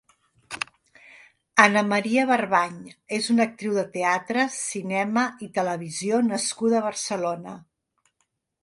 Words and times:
Anna 1.65 1.83
Maria 1.89 2.23
Barbany 2.31 2.79
és 3.19 3.29
una 3.35 3.47
actriu 3.51 3.77
de 3.81 3.85
teatre, 3.99 4.47
cinema 4.57 5.29
i 5.49 5.53
televisió 5.61 6.27
nascuda 6.33 6.83
a 6.83 6.87
Barcelona. 6.91 7.57